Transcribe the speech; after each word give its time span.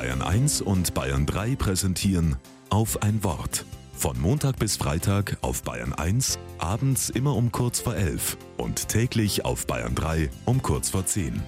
Bayern 0.00 0.22
1 0.22 0.62
und 0.62 0.94
Bayern 0.94 1.26
3 1.26 1.56
präsentieren 1.56 2.36
auf 2.70 3.02
ein 3.02 3.22
Wort. 3.22 3.66
Von 3.92 4.18
Montag 4.18 4.58
bis 4.58 4.78
Freitag 4.78 5.36
auf 5.42 5.62
Bayern 5.62 5.92
1, 5.92 6.38
abends 6.56 7.10
immer 7.10 7.36
um 7.36 7.52
kurz 7.52 7.80
vor 7.80 7.94
11 7.94 8.38
und 8.56 8.88
täglich 8.88 9.44
auf 9.44 9.66
Bayern 9.66 9.94
3 9.94 10.30
um 10.46 10.62
kurz 10.62 10.88
vor 10.88 11.04
10. 11.04 11.42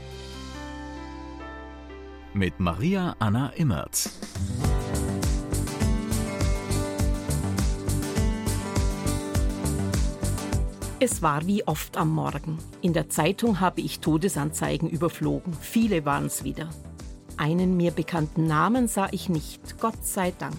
Mit 2.34 2.60
Maria 2.60 3.16
Anna 3.20 3.48
Immert. 3.56 4.10
Es 11.00 11.22
war 11.22 11.46
wie 11.46 11.66
oft 11.66 11.96
am 11.96 12.10
Morgen. 12.10 12.58
In 12.82 12.92
der 12.92 13.08
Zeitung 13.08 13.60
habe 13.60 13.80
ich 13.80 14.00
Todesanzeigen 14.00 14.90
überflogen. 14.90 15.54
Viele 15.58 16.04
waren 16.04 16.26
es 16.26 16.44
wieder. 16.44 16.68
Einen 17.42 17.76
mir 17.76 17.90
bekannten 17.90 18.46
Namen 18.46 18.86
sah 18.86 19.08
ich 19.10 19.28
nicht, 19.28 19.80
Gott 19.80 20.06
sei 20.06 20.32
Dank. 20.38 20.54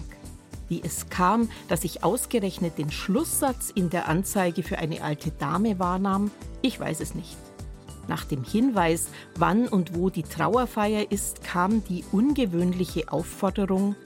Wie 0.68 0.82
es 0.84 1.08
kam, 1.08 1.48
dass 1.66 1.82
ich 1.82 2.04
ausgerechnet 2.04 2.76
den 2.76 2.90
Schlusssatz 2.90 3.70
in 3.74 3.88
der 3.88 4.06
Anzeige 4.06 4.62
für 4.62 4.76
eine 4.76 5.00
alte 5.00 5.30
Dame 5.30 5.78
wahrnahm, 5.78 6.30
ich 6.60 6.78
weiß 6.78 7.00
es 7.00 7.14
nicht. 7.14 7.38
Nach 8.06 8.26
dem 8.26 8.44
Hinweis, 8.44 9.06
wann 9.36 9.66
und 9.66 9.96
wo 9.96 10.10
die 10.10 10.24
Trauerfeier 10.24 11.10
ist, 11.10 11.42
kam 11.42 11.82
die 11.84 12.04
ungewöhnliche 12.12 13.10
Aufforderung, 13.10 13.96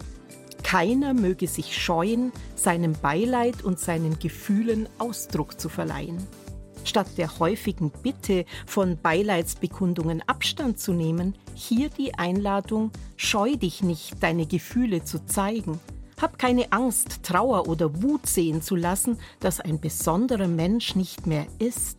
keiner 0.62 1.14
möge 1.14 1.48
sich 1.48 1.77
scheuen, 1.77 2.30
seinem 2.55 2.92
Beileid 2.92 3.64
und 3.64 3.80
seinen 3.80 4.20
Gefühlen 4.20 4.88
Ausdruck 4.98 5.58
zu 5.58 5.69
verleihen. 5.69 6.24
Statt 6.88 7.19
der 7.19 7.38
häufigen 7.38 7.91
Bitte, 7.91 8.47
von 8.66 8.98
Beileidsbekundungen 9.01 10.23
Abstand 10.27 10.80
zu 10.80 10.92
nehmen, 10.92 11.34
hier 11.55 11.91
die 11.91 12.14
Einladung, 12.14 12.91
scheu 13.16 13.56
dich 13.56 13.83
nicht, 13.83 14.23
deine 14.23 14.47
Gefühle 14.47 15.05
zu 15.05 15.24
zeigen. 15.27 15.78
Hab 16.19 16.39
keine 16.39 16.72
Angst, 16.72 17.22
Trauer 17.22 17.69
oder 17.69 18.03
Wut 18.03 18.27
sehen 18.27 18.62
zu 18.62 18.75
lassen, 18.75 19.19
dass 19.41 19.61
ein 19.61 19.81
besonderer 19.81 20.48
Mensch 20.48 20.94
nicht 20.94 21.27
mehr 21.27 21.47
ist. 21.59 21.98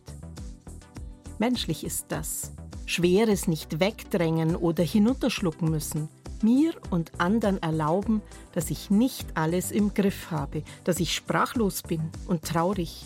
Menschlich 1.38 1.84
ist 1.84 2.06
das. 2.08 2.52
Schweres 2.84 3.46
nicht 3.46 3.78
wegdrängen 3.78 4.56
oder 4.56 4.82
hinunterschlucken 4.82 5.70
müssen 5.70 6.08
mir 6.42 6.72
und 6.88 7.20
anderen 7.20 7.62
erlauben, 7.62 8.22
dass 8.52 8.70
ich 8.70 8.88
nicht 8.88 9.26
alles 9.36 9.70
im 9.70 9.92
Griff 9.92 10.30
habe, 10.30 10.62
dass 10.84 10.98
ich 10.98 11.14
sprachlos 11.14 11.82
bin 11.82 12.00
und 12.26 12.44
traurig. 12.44 13.04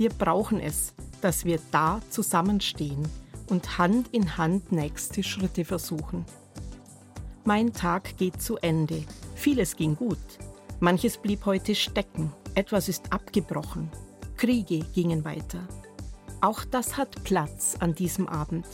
Wir 0.00 0.08
brauchen 0.08 0.60
es, 0.60 0.94
dass 1.20 1.44
wir 1.44 1.60
da 1.72 2.00
zusammenstehen 2.08 3.06
und 3.50 3.76
Hand 3.76 4.08
in 4.12 4.38
Hand 4.38 4.72
nächste 4.72 5.22
Schritte 5.22 5.62
versuchen. 5.66 6.24
Mein 7.44 7.74
Tag 7.74 8.16
geht 8.16 8.40
zu 8.40 8.56
Ende. 8.56 9.04
Vieles 9.34 9.76
ging 9.76 9.94
gut. 9.94 10.16
Manches 10.78 11.18
blieb 11.18 11.44
heute 11.44 11.74
stecken. 11.74 12.32
Etwas 12.54 12.88
ist 12.88 13.12
abgebrochen. 13.12 13.90
Kriege 14.38 14.78
gingen 14.94 15.22
weiter. 15.26 15.68
Auch 16.40 16.64
das 16.64 16.96
hat 16.96 17.22
Platz 17.22 17.76
an 17.78 17.94
diesem 17.94 18.26
Abend. 18.26 18.64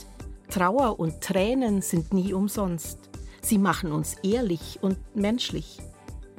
Trauer 0.49 0.97
und 0.97 1.19
Tränen 1.19 1.81
sind 1.81 2.13
nie 2.13 2.31
umsonst. 2.31 2.99
Sie 3.41 3.57
machen 3.57 3.91
uns 3.91 4.13
ehrlich 4.23 4.79
und 4.81 4.97
menschlich. 5.13 5.81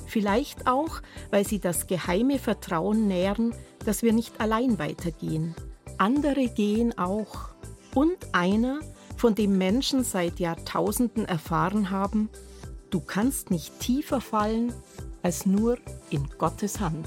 Vielleicht 0.08 0.66
auch, 0.66 1.02
weil 1.30 1.46
sie 1.46 1.60
das 1.60 1.86
geheime 1.86 2.38
Vertrauen 2.38 3.06
nähren, 3.06 3.54
dass 3.84 4.02
wir 4.02 4.14
nicht 4.14 4.40
allein 4.40 4.78
weitergehen. 4.78 5.54
Andere 5.98 6.48
gehen 6.48 6.96
auch. 6.98 7.50
Und 7.94 8.16
einer, 8.32 8.80
von 9.16 9.34
dem 9.34 9.58
Menschen 9.58 10.04
seit 10.04 10.40
Jahrtausenden 10.40 11.26
erfahren 11.26 11.90
haben, 11.90 12.30
du 12.90 13.00
kannst 13.00 13.50
nicht 13.50 13.80
tiefer 13.80 14.22
fallen 14.22 14.72
als 15.22 15.44
nur 15.44 15.76
in 16.08 16.26
Gottes 16.38 16.80
Hand. 16.80 17.06